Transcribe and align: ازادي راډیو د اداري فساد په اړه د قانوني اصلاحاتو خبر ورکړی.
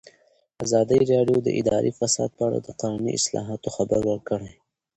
ازادي 0.65 0.99
راډیو 1.11 1.37
د 1.43 1.49
اداري 1.59 1.91
فساد 1.99 2.29
په 2.37 2.43
اړه 2.47 2.59
د 2.61 2.69
قانوني 2.81 3.11
اصلاحاتو 3.19 3.73
خبر 3.75 4.01
ورکړی. 4.11 4.53